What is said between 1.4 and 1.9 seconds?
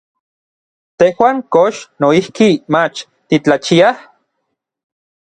kox